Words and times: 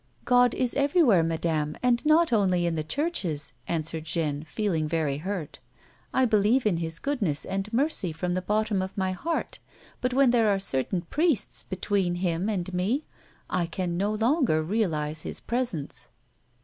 "God 0.33 0.55
is 0.55 0.73
everywhere, 0.73 1.21
madame, 1.21 1.77
and 1.83 2.03
not 2.07 2.33
only 2.33 2.65
in 2.65 2.73
the 2.73 2.83
churches," 2.83 3.53
answered 3.67 4.05
Jeanne, 4.05 4.41
feeling 4.43 4.87
very 4.87 5.17
hurt." 5.17 5.59
I 6.11 6.25
believe 6.25 6.65
in 6.65 6.77
His 6.77 6.97
goodness 6.97 7.45
and 7.45 7.71
mercy 7.71 8.11
from 8.11 8.33
the 8.33 8.41
bottom 8.41 8.81
of 8.81 8.97
my 8.97 9.11
heart, 9.11 9.59
but 10.01 10.11
when 10.11 10.31
there 10.31 10.49
are 10.49 10.57
certain 10.57 11.01
priests 11.01 11.61
between 11.61 12.15
Him 12.15 12.49
and 12.49 12.73
me, 12.73 13.05
I 13.47 13.67
can 13.67 13.95
no 13.95 14.11
longer 14.15 14.63
realise 14.63 15.21
His 15.21 15.39
presence." 15.39 16.07